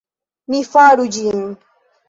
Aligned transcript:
Mi 0.53 0.61
faru 0.71 1.07
ĝin. 1.19 1.47